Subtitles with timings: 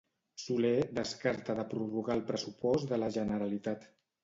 [0.43, 3.89] Soler descarta de prorrogar el pressupost de la Generalitat.